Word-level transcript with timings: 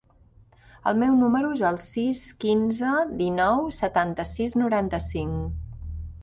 El 0.91 0.95
meu 1.01 1.17
número 1.23 1.51
es 1.57 1.61
el 1.71 1.77
sis, 1.83 2.21
quinze, 2.45 2.95
dinou, 3.21 3.61
setanta-sis, 3.81 4.57
noranta-cinc. 4.63 5.71